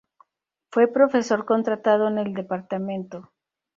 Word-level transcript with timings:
Fue 0.71 0.87
profesor 0.87 1.45
contratado 1.45 2.07
en 2.07 2.17
el 2.17 2.33
Dep. 2.33 2.51